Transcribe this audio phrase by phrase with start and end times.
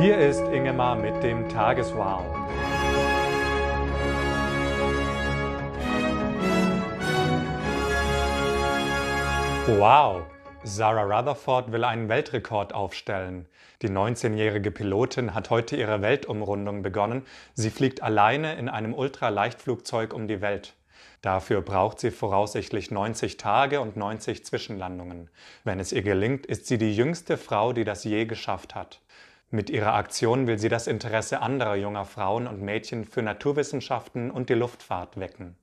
[0.00, 2.22] Hier ist Ingemar mit dem Tageswow.
[9.66, 10.22] Wow!
[10.64, 13.46] Sarah Rutherford will einen Weltrekord aufstellen.
[13.82, 17.26] Die 19-jährige Pilotin hat heute ihre Weltumrundung begonnen.
[17.54, 20.74] Sie fliegt alleine in einem Ultraleichtflugzeug um die Welt.
[21.20, 25.30] Dafür braucht sie voraussichtlich 90 Tage und 90 Zwischenlandungen.
[25.62, 29.00] Wenn es ihr gelingt, ist sie die jüngste Frau, die das je geschafft hat.
[29.54, 34.48] Mit ihrer Aktion will sie das Interesse anderer junger Frauen und Mädchen für Naturwissenschaften und
[34.48, 35.56] die Luftfahrt wecken.